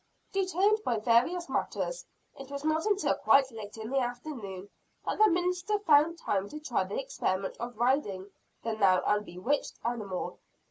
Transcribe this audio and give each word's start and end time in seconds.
Detained 0.31 0.79
by 0.83 0.97
various 0.97 1.47
matters, 1.47 2.05
it 2.35 2.49
was 2.49 2.63
not 2.65 2.87
until 2.87 3.13
quite 3.13 3.51
late 3.51 3.77
in 3.77 3.91
the 3.91 3.99
afternoon, 3.99 4.67
that 5.05 5.19
the 5.19 5.29
minister 5.29 5.77
found 5.77 6.17
time 6.17 6.49
to 6.49 6.59
try 6.59 6.83
the 6.83 6.99
experiment 6.99 7.55
of 7.59 7.77
riding 7.77 8.31
the 8.63 8.73
now 8.73 9.01
unbewitched 9.03 9.75
animal. 9.85 10.39